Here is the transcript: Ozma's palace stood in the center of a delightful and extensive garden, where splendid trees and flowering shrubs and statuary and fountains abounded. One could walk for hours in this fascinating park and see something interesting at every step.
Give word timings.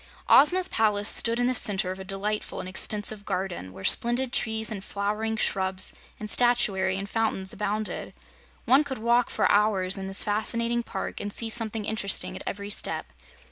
Ozma's 0.27 0.67
palace 0.67 1.07
stood 1.07 1.39
in 1.39 1.45
the 1.45 1.53
center 1.53 1.91
of 1.91 1.99
a 1.99 2.03
delightful 2.03 2.59
and 2.59 2.67
extensive 2.67 3.23
garden, 3.23 3.71
where 3.71 3.83
splendid 3.83 4.33
trees 4.33 4.71
and 4.71 4.83
flowering 4.83 5.37
shrubs 5.37 5.93
and 6.19 6.27
statuary 6.27 6.97
and 6.97 7.07
fountains 7.07 7.53
abounded. 7.53 8.11
One 8.65 8.83
could 8.83 8.97
walk 8.97 9.29
for 9.29 9.47
hours 9.51 9.99
in 9.99 10.07
this 10.07 10.23
fascinating 10.23 10.81
park 10.81 11.19
and 11.19 11.31
see 11.31 11.49
something 11.51 11.85
interesting 11.85 12.35
at 12.35 12.41
every 12.47 12.71
step. 12.71 13.13